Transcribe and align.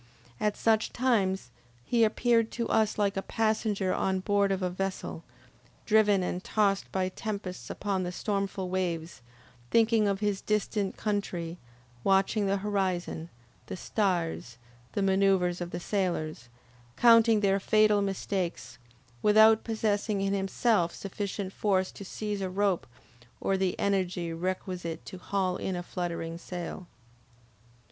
At 0.39 0.57
such 0.57 0.91
times, 0.91 1.51
he 1.85 2.03
appeared 2.03 2.49
to 2.53 2.67
us 2.69 2.97
like 2.97 3.15
a 3.15 3.21
passenger 3.21 3.93
on 3.93 4.19
board 4.19 4.51
of 4.51 4.63
a 4.63 4.69
vessel, 4.71 5.23
driven 5.85 6.23
and 6.23 6.43
tossed 6.43 6.91
by 6.91 7.09
tempests 7.09 7.69
upon 7.69 8.01
the 8.01 8.11
stormful 8.11 8.67
waves, 8.67 9.21
thinking 9.69 10.07
of 10.07 10.19
his 10.19 10.41
distant 10.41 10.97
country, 10.97 11.59
watching 12.03 12.47
the 12.47 12.57
horizon, 12.65 13.29
the 13.67 13.77
stars, 13.77 14.57
the 14.93 15.03
manoeuvres 15.03 15.61
of 15.61 15.69
the 15.69 15.79
sailors, 15.79 16.49
counting 16.97 17.41
their 17.41 17.59
fatal 17.59 18.01
mistakes, 18.01 18.79
without 19.21 19.63
possessing 19.63 20.19
in 20.19 20.33
himself 20.33 20.95
sufficient 20.95 21.53
force 21.53 21.91
to 21.91 22.03
seize 22.03 22.41
a 22.41 22.49
rope, 22.49 22.87
or 23.39 23.55
the 23.55 23.77
energy 23.79 24.33
requisite 24.33 25.05
to 25.05 25.19
haul 25.19 25.57
in 25.57 25.75
a 25.75 25.83
fluttering 25.83 26.39
sail. 26.39 26.87